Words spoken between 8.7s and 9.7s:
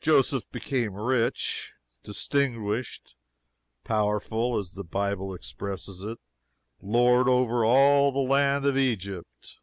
Egypt."